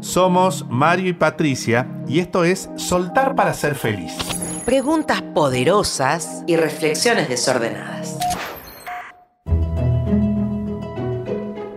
[0.00, 4.12] Somos Mario y Patricia y esto es Soltar para ser feliz.
[4.64, 8.16] Preguntas poderosas y reflexiones desordenadas.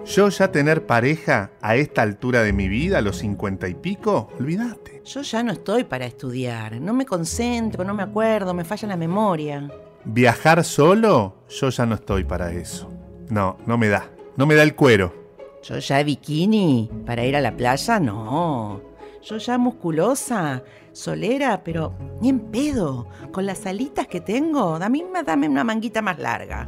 [0.06, 4.29] Yo ya tener pareja a esta altura de mi vida, a los cincuenta y pico,
[4.38, 5.01] olvídate.
[5.06, 6.81] Yo ya no estoy para estudiar.
[6.81, 9.72] No me concentro, no me acuerdo, me falla la memoria.
[10.03, 12.92] Viajar solo, yo ya no estoy para eso.
[13.29, 14.10] No, no me da.
[14.35, 15.21] No me da el cuero.
[15.64, 18.82] Yo ya bikini para ir a la playa, no.
[19.24, 23.08] Yo ya musculosa, solera, pero ni en pedo.
[23.32, 26.68] Con las alitas que tengo, dame, dame una manguita más larga.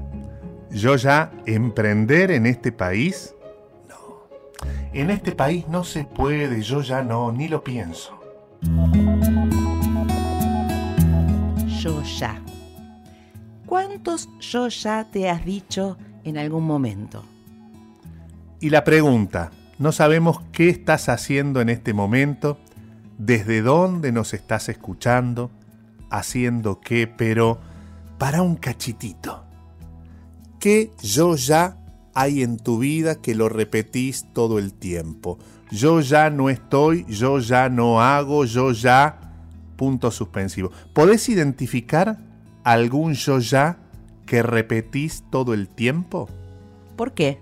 [0.70, 3.34] Yo ya emprender en este país,
[3.90, 4.28] no.
[4.94, 8.20] En este país no se puede, yo ya no, ni lo pienso.
[11.82, 12.40] Yo ya.
[13.66, 17.24] ¿Cuántos yo ya te has dicho en algún momento?
[18.64, 22.58] Y la pregunta, no sabemos qué estás haciendo en este momento,
[23.18, 25.52] desde dónde nos estás escuchando,
[26.10, 27.60] haciendo qué, pero
[28.18, 29.44] para un cachitito.
[30.62, 31.76] ¿Qué yo ya
[32.14, 35.40] hay en tu vida que lo repetís todo el tiempo?
[35.70, 39.20] Yo ya no estoy, yo ya no hago, yo ya...
[39.76, 40.72] Punto suspensivo.
[40.94, 42.18] ¿Podés identificar
[42.64, 43.78] algún yo ya
[44.26, 46.30] que repetís todo el tiempo?
[46.96, 47.42] ¿Por qué?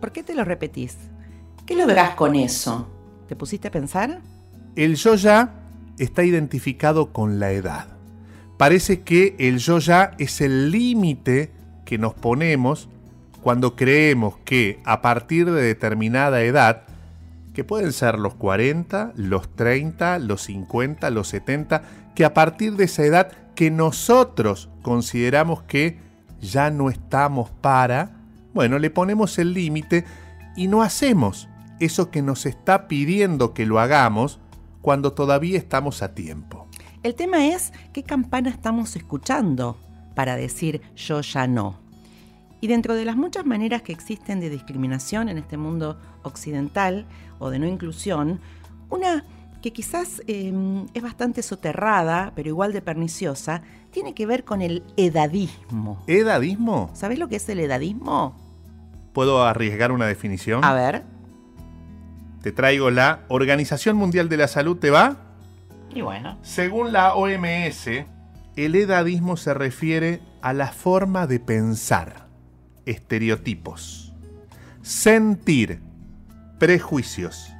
[0.00, 0.96] ¿Por qué te lo repetís?
[1.66, 2.88] ¿Qué lográs con eso?
[3.28, 4.20] ¿Te pusiste a pensar?
[4.74, 5.54] El yo ya
[5.98, 7.86] está identificado con la edad.
[8.56, 11.52] Parece que el yo ya es el límite
[11.84, 12.88] que nos ponemos
[13.42, 16.82] cuando creemos que a partir de determinada edad,
[17.54, 21.82] que pueden ser los 40, los 30, los 50, los 70,
[22.14, 25.98] que a partir de esa edad que nosotros consideramos que
[26.40, 28.19] ya no estamos para,
[28.54, 30.04] bueno, le ponemos el límite
[30.56, 31.48] y no hacemos
[31.78, 34.40] eso que nos está pidiendo que lo hagamos
[34.82, 36.68] cuando todavía estamos a tiempo.
[37.02, 39.78] El tema es qué campana estamos escuchando
[40.14, 41.78] para decir yo ya no.
[42.60, 47.06] Y dentro de las muchas maneras que existen de discriminación en este mundo occidental
[47.38, 48.40] o de no inclusión,
[48.90, 49.24] una
[49.60, 50.52] que quizás eh,
[50.94, 56.02] es bastante soterrada, pero igual de perniciosa, tiene que ver con el edadismo.
[56.06, 56.90] ¿Edadismo?
[56.94, 58.36] ¿Sabes lo que es el edadismo?
[59.12, 60.64] ¿Puedo arriesgar una definición?
[60.64, 61.02] A ver.
[62.42, 65.16] Te traigo la Organización Mundial de la Salud, ¿te va?
[65.94, 66.38] Y bueno.
[66.42, 67.88] Según la OMS,
[68.56, 72.28] el edadismo se refiere a la forma de pensar,
[72.86, 74.14] estereotipos,
[74.80, 75.82] sentir,
[76.58, 77.52] prejuicios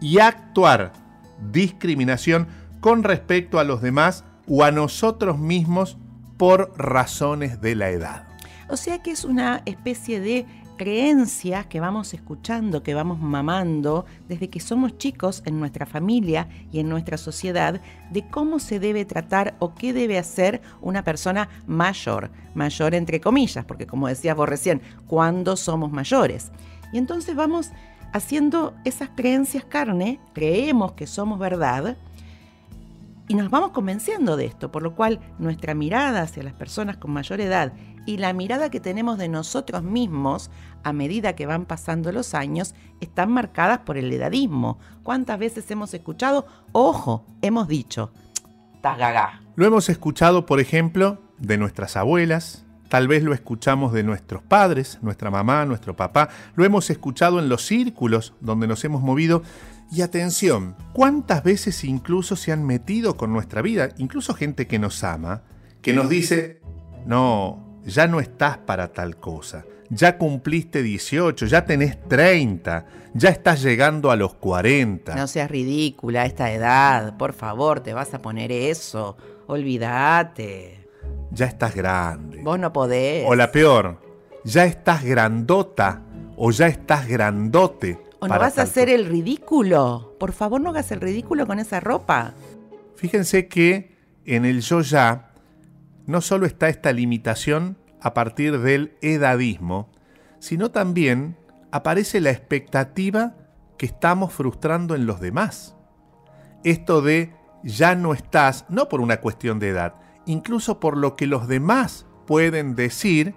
[0.00, 1.01] y actuar
[1.50, 2.46] discriminación
[2.80, 5.96] con respecto a los demás o a nosotros mismos
[6.36, 8.26] por razones de la edad.
[8.68, 14.50] O sea que es una especie de creencias que vamos escuchando, que vamos mamando desde
[14.50, 19.54] que somos chicos en nuestra familia y en nuestra sociedad de cómo se debe tratar
[19.58, 24.82] o qué debe hacer una persona mayor, mayor entre comillas, porque como decías vos recién,
[25.06, 26.50] ¿cuándo somos mayores?
[26.92, 27.70] Y entonces vamos
[28.12, 31.96] haciendo esas creencias carne, creemos que somos verdad,
[33.28, 37.12] y nos vamos convenciendo de esto, por lo cual nuestra mirada hacia las personas con
[37.12, 37.72] mayor edad
[38.04, 40.50] y la mirada que tenemos de nosotros mismos
[40.82, 44.78] a medida que van pasando los años están marcadas por el edadismo.
[45.02, 46.46] ¿Cuántas veces hemos escuchado?
[46.72, 48.12] Ojo, hemos dicho,
[48.82, 49.40] gaga.
[49.54, 52.61] Lo hemos escuchado, por ejemplo, de nuestras abuelas,
[52.92, 57.48] tal vez lo escuchamos de nuestros padres, nuestra mamá, nuestro papá, lo hemos escuchado en
[57.48, 59.42] los círculos donde nos hemos movido.
[59.90, 65.04] Y atención, ¿cuántas veces incluso se han metido con nuestra vida, incluso gente que nos
[65.04, 65.40] ama,
[65.80, 66.60] que nos dice,
[67.06, 73.62] no, ya no estás para tal cosa, ya cumpliste 18, ya tenés 30, ya estás
[73.62, 75.14] llegando a los 40.
[75.14, 79.16] No seas ridícula a esta edad, por favor, te vas a poner eso,
[79.46, 80.81] olvídate.
[81.32, 82.40] Ya estás grande.
[82.42, 83.24] Vos no podés.
[83.26, 84.00] O la peor,
[84.44, 86.02] ya estás grandota
[86.36, 90.14] o ya estás grandote ¿O no vas a hacer el ridículo?
[90.20, 92.34] Por favor, no hagas el ridículo con esa ropa.
[92.94, 95.32] Fíjense que en el yo ya
[96.06, 99.90] no solo está esta limitación a partir del edadismo,
[100.38, 101.36] sino también
[101.72, 103.34] aparece la expectativa
[103.76, 105.74] que estamos frustrando en los demás.
[106.62, 107.34] Esto de
[107.64, 109.96] ya no estás, no por una cuestión de edad,
[110.26, 113.34] incluso por lo que los demás pueden decir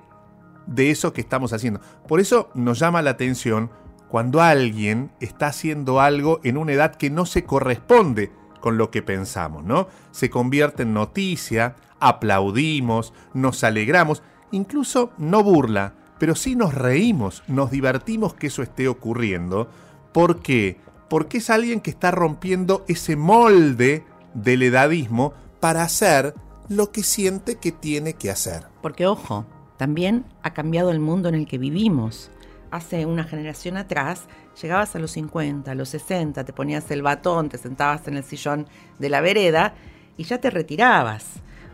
[0.67, 1.79] de eso que estamos haciendo.
[2.07, 3.69] Por eso nos llama la atención
[4.09, 9.01] cuando alguien está haciendo algo en una edad que no se corresponde con lo que
[9.01, 9.87] pensamos, ¿no?
[10.11, 17.71] Se convierte en noticia, aplaudimos, nos alegramos, incluso no burla, pero sí nos reímos, nos
[17.71, 19.69] divertimos que eso esté ocurriendo.
[20.13, 20.79] ¿Por qué?
[21.09, 24.03] porque es alguien que está rompiendo ese molde
[24.33, 26.35] del edadismo para hacer
[26.69, 28.63] lo que siente que tiene que hacer.
[28.81, 29.45] Porque ojo,
[29.77, 32.31] también ha cambiado el mundo en el que vivimos.
[32.71, 34.27] Hace una generación atrás,
[34.61, 38.23] llegabas a los 50, a los 60, te ponías el batón, te sentabas en el
[38.23, 38.67] sillón
[38.99, 39.75] de la vereda
[40.17, 41.25] y ya te retirabas.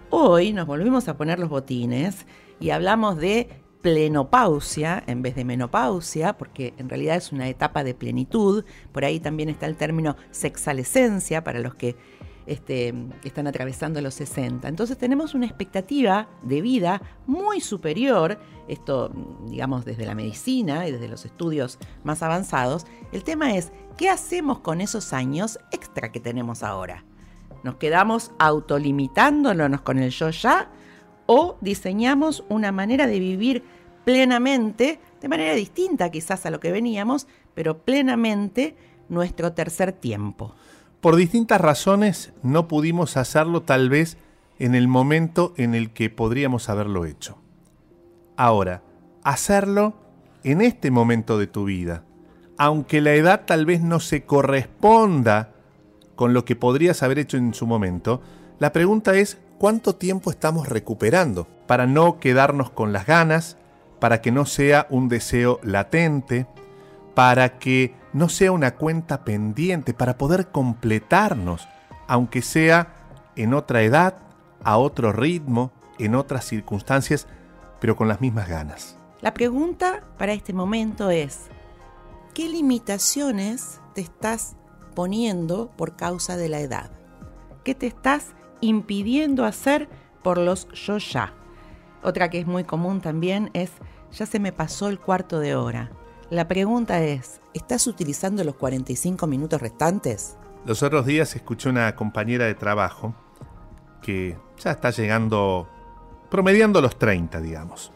[0.10, 2.26] Hoy nos volvimos a poner los botines
[2.60, 7.96] y hablamos de plenopausia en vez de menopausia, porque en realidad es una etapa de
[7.96, 8.64] plenitud.
[8.92, 11.96] Por ahí también está el término sexalescencia para los que
[12.46, 12.94] este,
[13.24, 14.68] están atravesando los 60.
[14.68, 19.12] Entonces tenemos una expectativa de vida muy superior, esto
[19.48, 22.86] digamos desde la medicina y desde los estudios más avanzados.
[23.12, 27.04] El tema es, ¿qué hacemos con esos años extra que tenemos ahora?
[27.64, 30.72] ¿Nos quedamos autolimitándonos con el yo ya?
[31.28, 33.64] ¿O diseñamos una manera de vivir
[34.04, 38.76] plenamente, de manera distinta quizás a lo que veníamos, pero plenamente
[39.10, 40.56] nuestro tercer tiempo?
[41.02, 44.18] Por distintas razones no pudimos hacerlo tal vez
[44.60, 47.40] en el momento en el que podríamos haberlo hecho.
[48.38, 48.84] Ahora,
[49.24, 49.96] hacerlo
[50.44, 52.04] en este momento de tu vida,
[52.56, 55.50] aunque la edad tal vez no se corresponda
[56.16, 58.22] con lo que podrías haber hecho en su momento,
[58.60, 63.58] la pregunta es cuánto tiempo estamos recuperando para no quedarnos con las ganas,
[64.00, 66.46] para que no sea un deseo latente,
[67.16, 71.68] para que no sea una cuenta pendiente, para poder completarnos,
[72.08, 72.96] aunque sea
[73.36, 74.18] en otra edad,
[74.64, 77.28] a otro ritmo, en otras circunstancias,
[77.80, 78.98] pero con las mismas ganas.
[79.22, 81.48] La pregunta para este momento es,
[82.34, 84.56] ¿qué limitaciones te estás
[84.96, 86.92] poniendo por causa de la edad?
[87.64, 89.90] ¿Qué te estás impidiendo hacer
[90.24, 91.34] por los yo ya?
[92.04, 93.72] Otra que es muy común también es,
[94.12, 95.92] ya se me pasó el cuarto de hora.
[96.32, 100.38] La pregunta es, ¿estás utilizando los 45 minutos restantes?
[100.66, 103.14] Los otros días escuché una compañera de trabajo
[104.02, 105.68] que ya está llegando,
[106.30, 107.92] promediando los 30, digamos.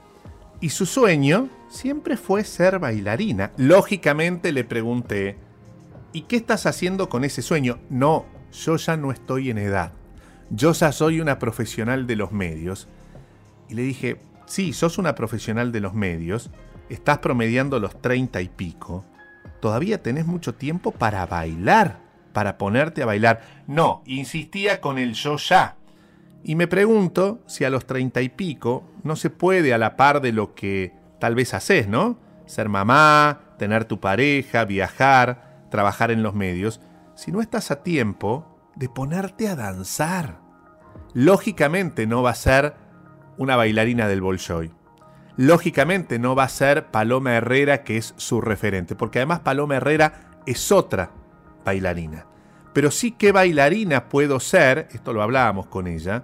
[0.60, 3.54] Y su sueño siempre fue ser bailarina.
[3.56, 5.38] Lógicamente le pregunté,
[6.12, 7.80] ¿y qué estás haciendo con ese sueño?
[7.90, 9.94] No, yo ya no estoy en edad.
[10.50, 12.90] Yo ya soy una profesional de los medios.
[13.70, 16.52] Y le dije, sí, sos una profesional de los medios,
[16.90, 19.06] estás promediando los treinta y pico,
[19.60, 22.00] todavía tenés mucho tiempo para bailar,
[22.34, 23.42] para ponerte a bailar.
[23.68, 25.78] No, insistía con el yo ya.
[26.44, 30.22] Y me pregunto si a los treinta y pico no se puede a la par
[30.22, 32.20] de lo que tal vez haces, ¿no?
[32.46, 36.82] Ser mamá, tener tu pareja, viajar, trabajar en los medios,
[37.16, 40.40] si no estás a tiempo de ponerte a danzar.
[41.14, 42.76] Lógicamente no va a ser
[43.38, 44.72] una bailarina del Bolshoi
[45.38, 50.32] lógicamente no va a ser Paloma Herrera, que es su referente, porque además Paloma Herrera
[50.46, 51.12] es otra
[51.64, 52.26] bailarina.
[52.74, 56.24] Pero sí que bailarina puedo ser, esto lo hablábamos con ella,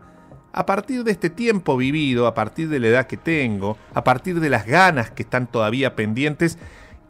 [0.54, 4.40] a partir de este tiempo vivido, a partir de la edad que tengo, a partir
[4.40, 6.58] de las ganas que están todavía pendientes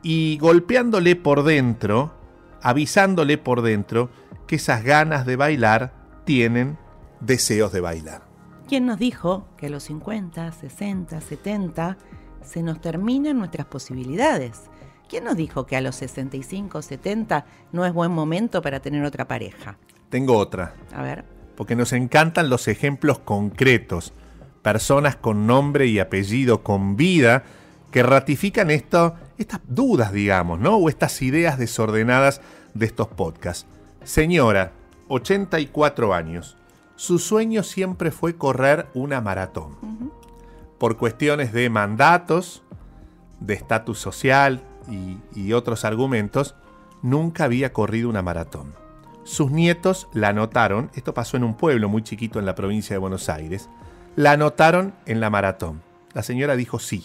[0.03, 2.13] y golpeándole por dentro,
[2.61, 4.11] avisándole por dentro
[4.47, 5.93] que esas ganas de bailar
[6.23, 6.77] tienen
[7.19, 8.30] deseos de bailar.
[8.71, 11.97] ¿Quién nos dijo que a los 50, 60, 70
[12.41, 14.61] se nos terminan nuestras posibilidades?
[15.09, 19.27] ¿Quién nos dijo que a los 65, 70 no es buen momento para tener otra
[19.27, 19.77] pareja?
[20.09, 20.73] Tengo otra.
[20.93, 21.25] A ver.
[21.57, 24.13] Porque nos encantan los ejemplos concretos,
[24.61, 27.43] personas con nombre y apellido, con vida,
[27.91, 30.77] que ratifican esto, estas dudas, digamos, ¿no?
[30.77, 32.39] O estas ideas desordenadas
[32.73, 33.67] de estos podcasts.
[34.05, 34.71] Señora,
[35.09, 36.55] 84 años,
[37.01, 39.75] su sueño siempre fue correr una maratón.
[40.77, 42.61] Por cuestiones de mandatos,
[43.39, 46.53] de estatus social y, y otros argumentos,
[47.01, 48.75] nunca había corrido una maratón.
[49.23, 52.99] Sus nietos la anotaron, esto pasó en un pueblo muy chiquito en la provincia de
[52.99, 53.67] Buenos Aires,
[54.15, 55.81] la anotaron en la maratón.
[56.13, 57.03] La señora dijo sí.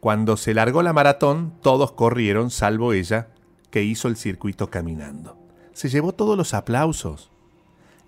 [0.00, 3.28] Cuando se largó la maratón, todos corrieron, salvo ella,
[3.70, 5.36] que hizo el circuito caminando.
[5.74, 7.31] Se llevó todos los aplausos.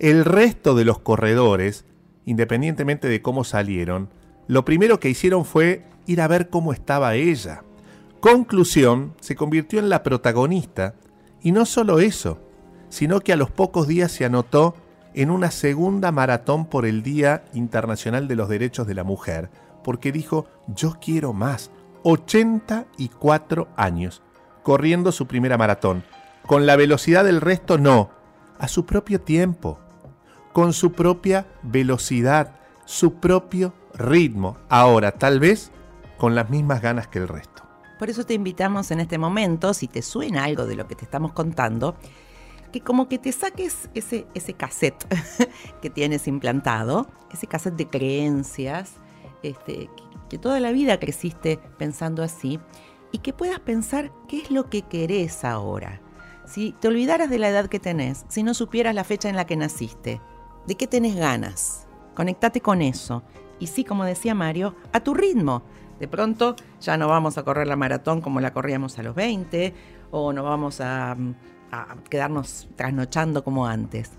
[0.05, 1.87] El resto de los corredores,
[2.27, 4.11] independientemente de cómo salieron,
[4.47, 7.63] lo primero que hicieron fue ir a ver cómo estaba ella.
[8.21, 10.95] Conclusión, se convirtió en la protagonista.
[11.41, 12.39] Y no solo eso,
[12.91, 14.75] sino que a los pocos días se anotó
[15.15, 19.49] en una segunda maratón por el Día Internacional de los Derechos de la Mujer,
[19.83, 21.71] porque dijo, yo quiero más.
[22.03, 24.21] 84 años,
[24.63, 26.05] corriendo su primera maratón.
[26.45, 28.11] Con la velocidad del resto no,
[28.59, 29.79] a su propio tiempo
[30.55, 32.55] con su propia velocidad,
[32.87, 34.57] su propio ritmo.
[34.69, 35.73] Ahora, tal vez
[36.17, 37.65] con las mismas ganas que el resto.
[37.99, 41.05] Por eso te invitamos en este momento, si te suena algo de lo que te
[41.05, 41.97] estamos contando,
[42.73, 45.05] que como que te saques ese, ese cassette
[45.83, 48.93] que tienes implantado, ese cassette de creencias,
[49.43, 49.91] este,
[50.31, 52.61] que toda la vida creciste pensando así,
[53.11, 56.01] y que puedas pensar qué es lo que querés ahora.
[56.47, 59.47] Si te olvidaras de la edad que tenés, si no supieras la fecha en la
[59.47, 60.21] que naciste,
[60.67, 61.87] ¿de qué tenés ganas?
[62.15, 63.23] Conectate con eso.
[63.59, 65.63] Y sí, como decía Mario, a tu ritmo.
[66.01, 69.75] De pronto ya no vamos a correr la maratón como la corríamos a los 20,
[70.11, 71.17] o no vamos a,
[71.71, 74.11] a quedarnos trasnochando como antes.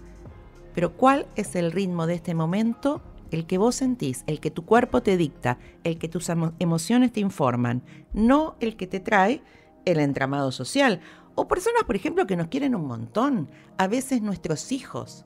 [0.74, 4.66] Pero ¿cuál es el ritmo de este momento el que vos sentís, el que tu
[4.66, 7.84] cuerpo te dicta, el que tus emociones te informan,
[8.14, 9.42] no el que te trae
[9.86, 11.02] el entramado social.
[11.36, 13.50] O personas, por ejemplo, que nos quieren un montón.
[13.78, 15.26] A veces nuestros hijos,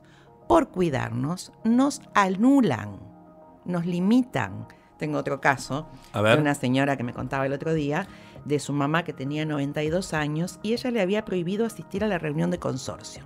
[0.50, 2.98] por cuidarnos, nos anulan,
[3.64, 4.66] nos limitan.
[4.98, 8.08] Tengo otro caso de una señora que me contaba el otro día
[8.44, 12.18] de su mamá que tenía 92 años y ella le había prohibido asistir a la
[12.18, 13.22] reunión de consorcio.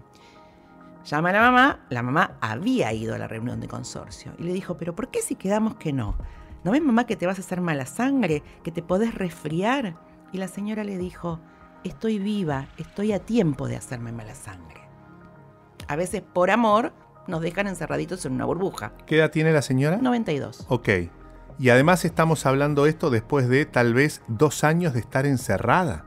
[1.07, 4.52] Llama a la mamá, la mamá había ido a la reunión de consorcio y le
[4.52, 6.19] dijo, pero ¿por qué si quedamos que no?
[6.62, 9.97] ¿No ves mamá que te vas a hacer mala sangre, que te podés resfriar?
[10.31, 11.40] Y la señora le dijo,
[11.85, 14.83] estoy viva, estoy a tiempo de hacerme mala sangre.
[15.88, 16.93] A veces por amor
[17.26, 18.93] nos dejan encerraditos en una burbuja.
[19.07, 19.99] ¿Qué edad tiene la señora?
[19.99, 20.66] 92.
[20.69, 20.88] Ok.
[21.59, 26.04] Y además estamos hablando esto después de tal vez dos años de estar encerrada,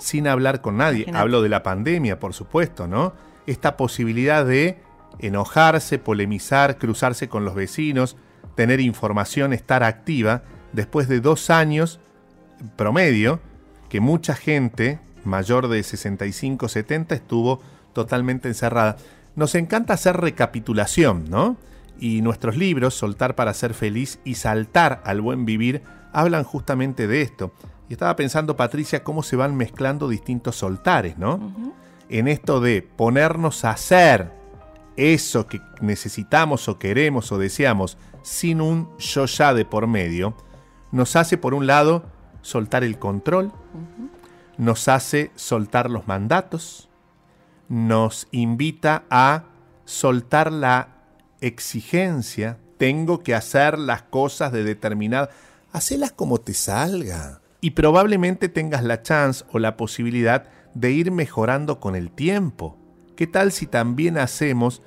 [0.00, 1.06] sin hablar con nadie.
[1.14, 3.12] Hablo de la pandemia, por supuesto, ¿no?
[3.48, 4.78] esta posibilidad de
[5.20, 8.16] enojarse, polemizar, cruzarse con los vecinos,
[8.54, 11.98] tener información, estar activa, después de dos años
[12.76, 13.40] promedio,
[13.88, 17.60] que mucha gente mayor de 65, 70 estuvo
[17.94, 18.96] totalmente encerrada.
[19.38, 21.56] Nos encanta hacer recapitulación, ¿no?
[22.00, 27.22] Y nuestros libros, Soltar para ser feliz y Saltar al buen vivir, hablan justamente de
[27.22, 27.52] esto.
[27.88, 31.38] Y estaba pensando, Patricia, cómo se van mezclando distintos soltares, ¿no?
[32.08, 34.32] en esto de ponernos a hacer
[34.96, 40.34] eso que necesitamos o queremos o deseamos sin un yo ya de por medio,
[40.90, 42.02] nos hace por un lado
[42.42, 43.52] soltar el control,
[44.56, 46.87] nos hace soltar los mandatos,
[47.68, 49.44] nos invita a
[49.84, 50.96] soltar la
[51.40, 55.30] exigencia, tengo que hacer las cosas de determinada,
[55.72, 57.40] hacelas como te salga.
[57.60, 62.76] Y probablemente tengas la chance o la posibilidad de ir mejorando con el tiempo.
[63.16, 64.82] ¿Qué tal si también hacemos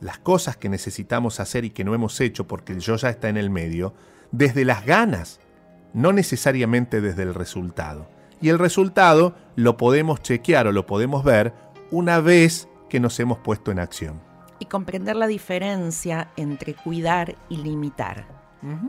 [0.00, 3.28] las cosas que necesitamos hacer y que no hemos hecho porque el yo ya está
[3.28, 3.94] en el medio,
[4.30, 5.40] desde las ganas,
[5.92, 8.08] no necesariamente desde el resultado?
[8.40, 11.52] Y el resultado lo podemos chequear o lo podemos ver
[11.90, 14.20] una vez que nos hemos puesto en acción.
[14.58, 18.26] Y comprender la diferencia entre cuidar y limitar.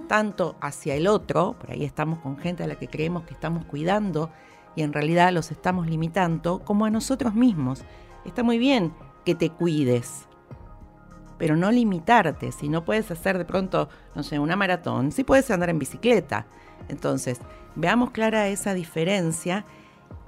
[0.08, 3.66] Tanto hacia el otro, por ahí estamos con gente a la que creemos que estamos
[3.66, 4.32] cuidando
[4.74, 7.84] y en realidad los estamos limitando como a nosotros mismos.
[8.24, 8.94] Está muy bien
[9.26, 10.28] que te cuides,
[11.38, 12.54] pero no limitarte.
[12.54, 16.46] Si no puedes hacer de pronto, no sé, una maratón, sí puedes andar en bicicleta.
[16.88, 17.42] Entonces,
[17.76, 19.66] veamos clara esa diferencia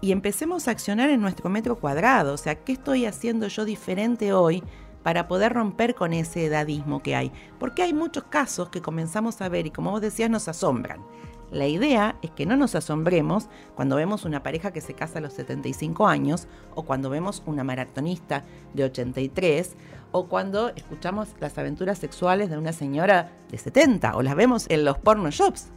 [0.02, 2.34] y empecemos a accionar en nuestro metro cuadrado.
[2.34, 4.64] O sea, ¿qué estoy haciendo yo diferente hoy
[5.04, 7.32] para poder romper con ese edadismo que hay?
[7.60, 11.02] Porque hay muchos casos que comenzamos a ver y como vos decías nos asombran.
[11.50, 15.22] La idea es que no nos asombremos cuando vemos una pareja que se casa a
[15.22, 19.78] los 75 años o cuando vemos una maratonista de 83
[20.12, 24.84] o cuando escuchamos las aventuras sexuales de una señora de 70 o las vemos en
[24.84, 25.72] los porno shops.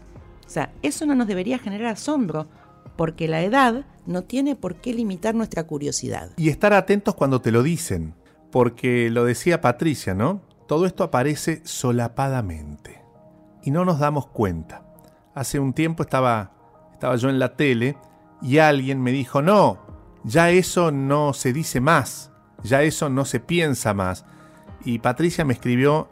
[0.44, 2.48] O sea, eso no nos debería generar asombro
[3.00, 6.32] porque la edad no tiene por qué limitar nuestra curiosidad.
[6.36, 8.12] Y estar atentos cuando te lo dicen,
[8.52, 10.42] porque lo decía Patricia, ¿no?
[10.68, 13.02] Todo esto aparece solapadamente
[13.62, 14.82] y no nos damos cuenta
[15.34, 16.52] hace un tiempo estaba,
[16.92, 17.96] estaba yo en la tele
[18.42, 19.78] y alguien me dijo, no,
[20.22, 22.30] ya eso no se dice más,
[22.62, 24.26] ya eso no se piensa más.
[24.84, 26.10] Y Patricia me escribió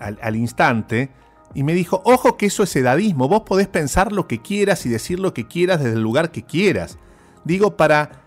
[0.00, 1.12] al, al instante
[1.54, 4.88] y me dijo, ojo que eso es edadismo, vos podés pensar lo que quieras y
[4.88, 6.98] decir lo que quieras desde el lugar que quieras.
[7.44, 8.22] Digo, para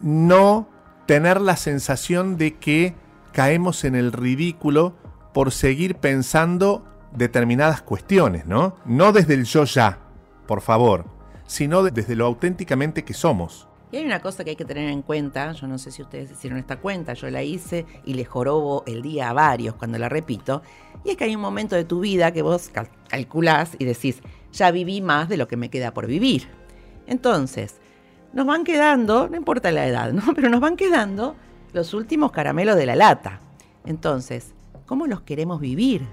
[0.00, 0.68] no
[1.06, 2.94] tener la sensación de que
[3.32, 4.94] caemos en el ridículo
[5.32, 8.76] por seguir pensando determinadas cuestiones, ¿no?
[8.84, 9.98] No desde el yo ya,
[10.46, 11.06] por favor,
[11.46, 13.68] sino desde lo auténticamente que somos.
[13.92, 16.32] Y hay una cosa que hay que tener en cuenta, yo no sé si ustedes
[16.32, 20.08] hicieron esta cuenta, yo la hice y le jorobo el día a varios cuando la
[20.08, 20.62] repito,
[21.06, 22.70] y es que hay un momento de tu vida que vos
[23.08, 24.20] calculás y decís,
[24.52, 26.48] ya viví más de lo que me queda por vivir.
[27.06, 27.76] Entonces,
[28.32, 30.22] nos van quedando, no importa la edad, ¿no?
[30.34, 31.36] Pero nos van quedando
[31.72, 33.40] los últimos caramelos de la lata.
[33.84, 34.54] Entonces,
[34.86, 36.06] ¿cómo los queremos vivir?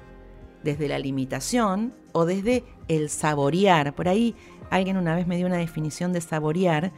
[0.63, 3.93] desde la limitación o desde el saborear.
[3.93, 4.35] Por ahí
[4.69, 6.91] alguien una vez me dio una definición de saborear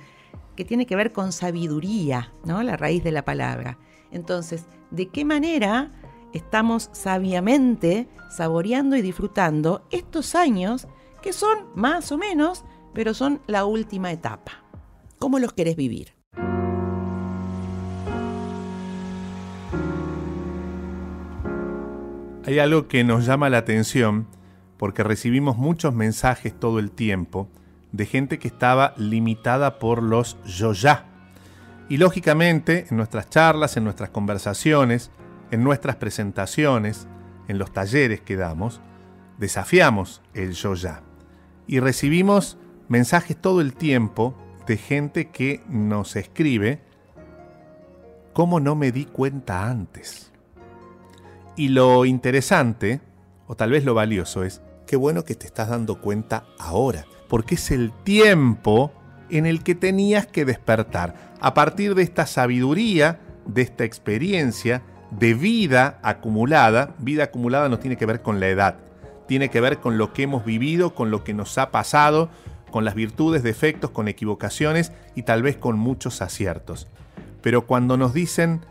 [0.55, 2.63] que tiene que ver con sabiduría, ¿no?
[2.63, 3.77] La raíz de la palabra.
[4.11, 5.91] Entonces, ¿de qué manera
[6.35, 10.87] estamos sabiamente saboreando y disfrutando estos años
[11.21, 14.63] que son más o menos, pero son la última etapa?
[15.17, 16.13] ¿Cómo los querés vivir?
[22.45, 24.27] Hay algo que nos llama la atención
[24.77, 27.49] porque recibimos muchos mensajes todo el tiempo
[27.91, 31.05] de gente que estaba limitada por los yo ya.
[31.87, 35.11] Y lógicamente en nuestras charlas, en nuestras conversaciones,
[35.51, 37.07] en nuestras presentaciones,
[37.47, 38.81] en los talleres que damos,
[39.37, 41.03] desafiamos el yo ya.
[41.67, 44.35] Y recibimos mensajes todo el tiempo
[44.67, 46.81] de gente que nos escribe,
[48.33, 50.31] ¿cómo no me di cuenta antes?
[51.55, 53.01] Y lo interesante,
[53.47, 57.55] o tal vez lo valioso, es qué bueno que te estás dando cuenta ahora, porque
[57.55, 58.91] es el tiempo
[59.29, 61.33] en el que tenías que despertar.
[61.39, 64.83] A partir de esta sabiduría, de esta experiencia,
[65.19, 68.77] de vida acumulada, vida acumulada no tiene que ver con la edad,
[69.27, 72.29] tiene que ver con lo que hemos vivido, con lo que nos ha pasado,
[72.71, 76.87] con las virtudes, defectos, con equivocaciones y tal vez con muchos aciertos.
[77.41, 78.61] Pero cuando nos dicen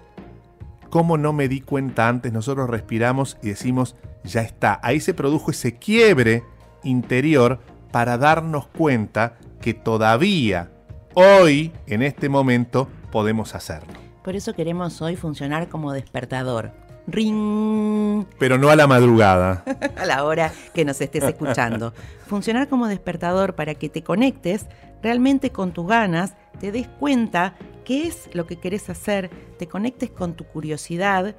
[0.95, 2.33] ¿Cómo no me di cuenta antes?
[2.33, 4.79] Nosotros respiramos y decimos, ya está.
[4.81, 6.45] Ahí se produjo ese quiebre
[6.85, 7.59] interior
[7.91, 10.71] para darnos cuenta que todavía,
[11.15, 14.04] hoy, en este momento, podemos hacerlo.
[14.25, 16.73] Por eso queremos hoy funcionar como despertador.
[17.07, 18.25] Ring.
[18.39, 19.63] Pero no a la madrugada.
[19.99, 21.93] a la hora que nos estés escuchando.
[22.27, 24.65] Funcionar como despertador para que te conectes
[25.03, 27.55] realmente con tus ganas, te des cuenta
[27.85, 29.29] qué es lo que querés hacer,
[29.59, 31.37] te conectes con tu curiosidad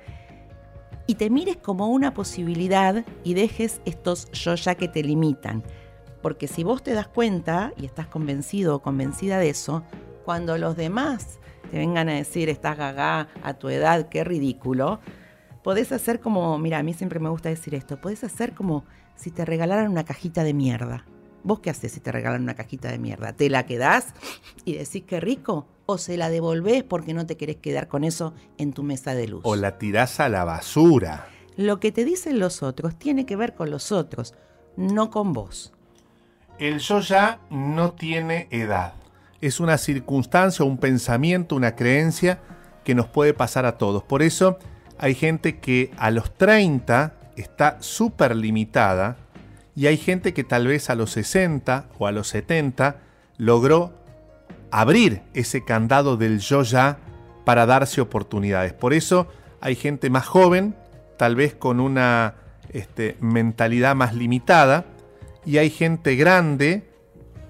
[1.08, 5.63] y te mires como una posibilidad y dejes estos yo ya que te limitan.
[6.22, 9.82] Porque si vos te das cuenta y estás convencido o convencida de eso,
[10.24, 11.39] cuando los demás
[11.75, 15.01] te vengan a decir estás gaga a tu edad, qué ridículo,
[15.61, 18.85] podés hacer como, mira, a mí siempre me gusta decir esto, podés hacer como
[19.18, 21.05] si te regalaran una cajita de mierda.
[21.44, 23.33] ¿Vos qué haces si te regalan una cajita de mierda?
[23.33, 24.14] ¿Te la quedás
[24.64, 25.68] y decís qué rico?
[25.85, 29.27] ¿O se la devolvés porque no te querés quedar con eso en tu mesa de
[29.27, 29.42] luz?
[29.44, 31.27] O la tirás a la basura.
[31.57, 34.33] Lo que te dicen los otros tiene que ver con los otros,
[34.77, 35.74] no con vos.
[36.57, 38.94] El yo ya no tiene edad.
[39.42, 42.40] Es una circunstancia, un pensamiento, una creencia
[42.84, 44.04] que nos puede pasar a todos.
[44.04, 44.58] Por eso
[44.98, 49.18] hay gente que a los 30 está súper limitada
[49.76, 52.98] y hay gente que tal vez a los 60 o a los 70
[53.38, 53.94] logró
[54.72, 56.98] abrir ese candado del yo ya
[57.44, 58.74] para darse oportunidades.
[58.74, 59.28] Por eso
[59.62, 60.76] hay gente más joven,
[61.18, 62.36] tal vez con una
[62.70, 64.86] este, mentalidad más limitada,
[65.46, 66.90] y hay gente grande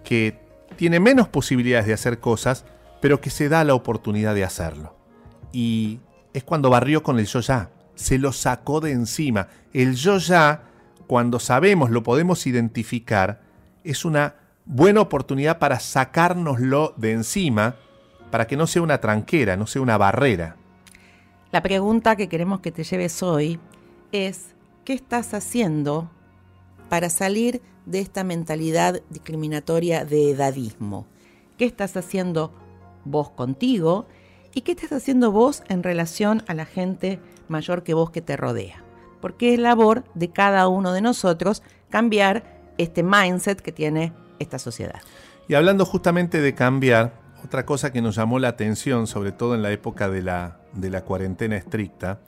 [0.04, 0.44] que
[0.75, 2.65] tiene menos posibilidades de hacer cosas,
[3.01, 4.95] pero que se da la oportunidad de hacerlo.
[5.51, 5.99] Y
[6.33, 9.47] es cuando barrió con el yo ya, se lo sacó de encima.
[9.73, 10.63] El yo ya
[11.07, 13.41] cuando sabemos, lo podemos identificar,
[13.83, 14.35] es una
[14.65, 17.75] buena oportunidad para sacárnoslo de encima,
[18.31, 20.57] para que no sea una tranquera, no sea una barrera.
[21.51, 23.59] La pregunta que queremos que te lleves hoy
[24.11, 26.09] es, ¿qué estás haciendo
[26.89, 31.06] para salir de esta mentalidad discriminatoria de edadismo?
[31.58, 32.52] ¿Qué estás haciendo
[33.04, 34.06] vos contigo?
[34.54, 38.38] ¿Y qué estás haciendo vos en relación a la gente mayor que vos que te
[38.38, 38.86] rodea?
[39.26, 42.43] porque es labor de cada uno de nosotros cambiar
[42.78, 45.02] este mindset que tiene esta sociedad.
[45.48, 49.63] Y hablando justamente de cambiar, otra cosa que nos llamó la atención, sobre todo en
[49.63, 52.19] la época de la, de la cuarentena estricta,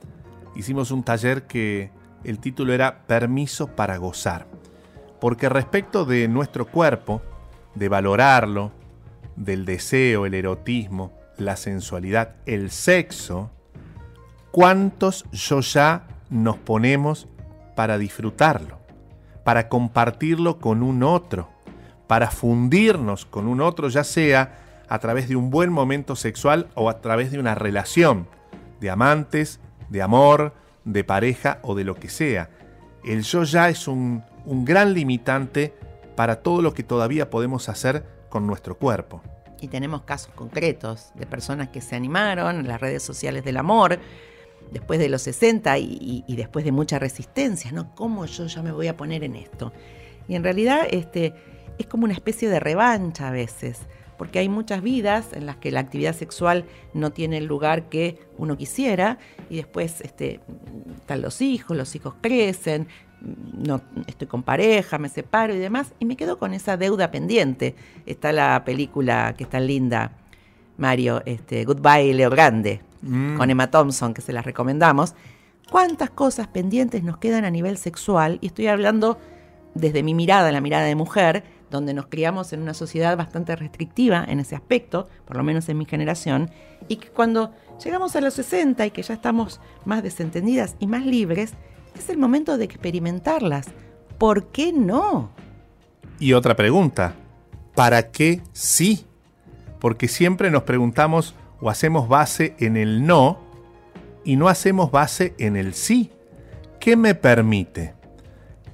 [0.56, 1.92] hicimos un taller que
[2.24, 4.48] el título era Permiso para gozar.
[5.20, 7.22] Porque respecto de nuestro cuerpo,
[7.76, 8.72] de valorarlo,
[9.36, 13.52] del deseo, el erotismo, la sensualidad, el sexo,
[14.52, 17.28] ¿cuántos yo ya nos ponemos
[17.76, 18.80] para disfrutarlo,
[19.44, 21.50] para compartirlo con un otro,
[22.08, 26.90] para fundirnos con un otro, ya sea a través de un buen momento sexual o
[26.90, 28.28] a través de una relación
[28.80, 30.54] de amantes, de amor,
[30.86, 32.50] de pareja o de lo que sea.
[33.04, 35.74] El yo ya es un, un gran limitante
[36.16, 39.22] para todo lo que todavía podemos hacer con nuestro cuerpo.
[39.60, 44.00] Y tenemos casos concretos de personas que se animaron en las redes sociales del amor,
[44.72, 47.94] después de los 60 y, después de mucha resistencia, ¿no?
[47.94, 49.74] ¿Cómo yo ya me voy a poner en esto?
[50.30, 51.34] Y en realidad este,
[51.78, 53.80] es como una especie de revancha a veces,
[54.18, 58.20] porque hay muchas vidas en las que la actividad sexual no tiene el lugar que
[58.38, 60.40] uno quisiera y después este,
[60.96, 62.88] están los hijos, los hijos crecen,
[63.22, 67.76] no estoy con pareja, me separo y demás, y me quedo con esa deuda pendiente.
[68.06, 70.12] Está la película que está linda,
[70.78, 73.38] Mario, este, Goodbye Leo Grande, mm.
[73.38, 75.16] con Emma Thompson, que se las recomendamos.
[75.70, 78.38] ¿Cuántas cosas pendientes nos quedan a nivel sexual?
[78.42, 79.18] Y estoy hablando
[79.74, 84.24] desde mi mirada, la mirada de mujer, donde nos criamos en una sociedad bastante restrictiva
[84.28, 86.50] en ese aspecto, por lo menos en mi generación,
[86.88, 87.52] y que cuando
[87.84, 91.54] llegamos a los 60 y que ya estamos más desentendidas y más libres,
[92.00, 93.68] es el momento de experimentarlas.
[94.18, 95.32] ¿Por qué no?
[96.20, 97.14] Y otra pregunta,
[97.76, 99.06] ¿para qué sí?
[99.80, 103.40] Porque siempre nos preguntamos o hacemos base en el no
[104.24, 106.12] y no hacemos base en el sí.
[106.80, 107.94] ¿Qué me permite?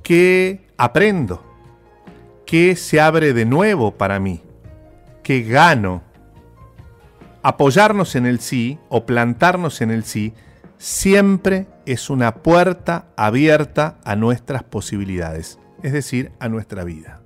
[0.01, 1.43] ¿Qué aprendo?
[2.45, 4.41] ¿Qué se abre de nuevo para mí?
[5.21, 6.01] ¿Qué gano?
[7.41, 10.33] Apoyarnos en el sí o plantarnos en el sí
[10.77, 17.21] siempre es una puerta abierta a nuestras posibilidades, es decir, a nuestra vida.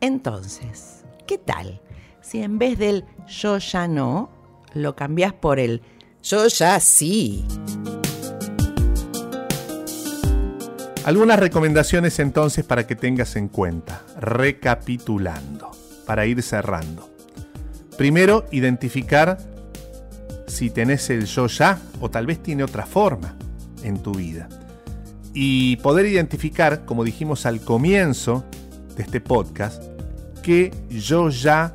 [0.00, 1.80] Entonces, ¿qué tal
[2.20, 4.30] si en vez del yo ya no,
[4.74, 5.82] lo cambias por el
[6.22, 7.44] yo ya sí?
[11.04, 15.70] Algunas recomendaciones entonces para que tengas en cuenta, recapitulando,
[16.04, 17.08] para ir cerrando.
[17.96, 19.38] Primero, identificar
[20.48, 23.36] si tenés el yo ya o tal vez tiene otra forma
[23.82, 24.48] en tu vida.
[25.34, 28.44] Y poder identificar, como dijimos al comienzo
[28.96, 29.82] de este podcast,
[30.42, 31.74] que yo ya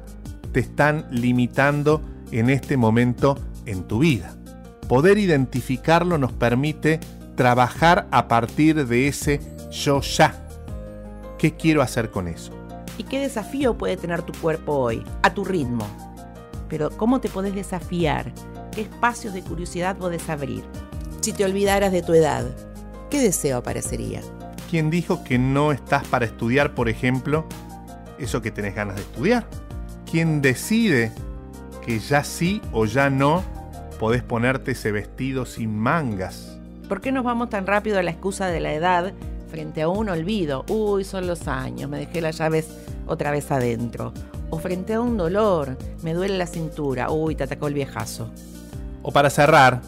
[0.51, 4.35] te están limitando en este momento en tu vida.
[4.87, 6.99] Poder identificarlo nos permite
[7.35, 9.39] trabajar a partir de ese
[9.71, 10.35] yo ya.
[11.37, 12.51] ¿Qué quiero hacer con eso?
[12.97, 15.03] ¿Y qué desafío puede tener tu cuerpo hoy?
[15.23, 15.85] A tu ritmo.
[16.69, 18.31] Pero ¿cómo te podés desafiar?
[18.73, 20.63] ¿Qué espacios de curiosidad podés abrir?
[21.21, 22.43] Si te olvidaras de tu edad,
[23.11, 24.21] ¿qué deseo aparecería?
[24.71, 27.45] ¿Quién dijo que no estás para estudiar, por ejemplo,
[28.17, 29.45] eso que tenés ganas de estudiar?
[30.09, 31.11] ¿Quién decide
[31.85, 33.43] que ya sí o ya no
[33.99, 36.57] podés ponerte ese vestido sin mangas?
[36.89, 39.13] ¿Por qué nos vamos tan rápido a la excusa de la edad
[39.51, 40.65] frente a un olvido?
[40.67, 42.69] Uy, son los años, me dejé las llaves
[43.05, 44.13] otra vez adentro.
[44.49, 48.31] O frente a un dolor, me duele la cintura, uy, te atacó el viejazo.
[49.03, 49.81] O para cerrar,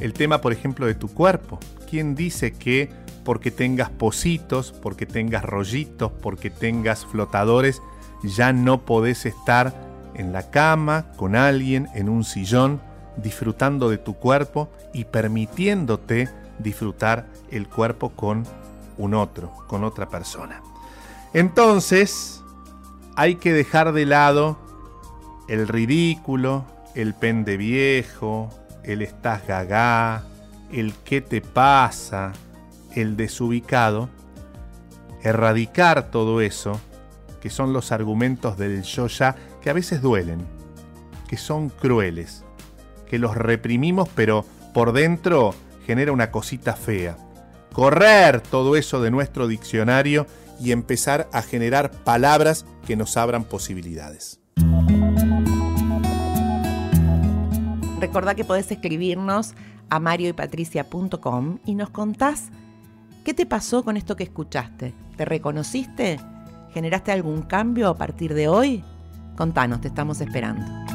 [0.00, 1.58] el tema, por ejemplo, de tu cuerpo.
[1.88, 2.90] ¿Quién dice que
[3.24, 7.82] porque tengas positos, porque tengas rollitos, porque tengas flotadores,
[8.22, 9.74] ya no podés estar
[10.14, 12.80] en la cama con alguien, en un sillón,
[13.16, 18.44] disfrutando de tu cuerpo y permitiéndote disfrutar el cuerpo con
[18.96, 20.62] un otro, con otra persona?
[21.32, 22.42] Entonces,
[23.16, 24.56] hay que dejar de lado
[25.48, 26.64] el ridículo,
[26.96, 28.48] el pende viejo,
[28.82, 30.24] el estás gagá,
[30.72, 32.32] el qué te pasa,
[32.94, 34.08] el desubicado,
[35.22, 36.80] erradicar todo eso,
[37.40, 40.40] que son los argumentos del yo ya, que a veces duelen,
[41.28, 42.44] que son crueles,
[43.08, 45.54] que los reprimimos pero por dentro
[45.86, 47.18] genera una cosita fea.
[47.74, 50.26] Correr todo eso de nuestro diccionario
[50.58, 54.40] y empezar a generar palabras que nos abran posibilidades.
[57.98, 59.54] Recordá que podés escribirnos
[59.88, 62.50] a marioypatricia.com y nos contás
[63.24, 64.94] qué te pasó con esto que escuchaste.
[65.16, 66.20] ¿Te reconociste?
[66.74, 68.84] ¿Generaste algún cambio a partir de hoy?
[69.36, 70.85] Contanos, te estamos esperando.